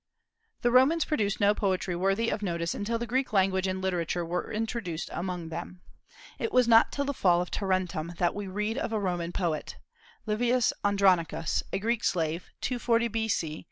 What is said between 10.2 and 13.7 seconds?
Livius Andronicus, a Greek slave, 240 B.C.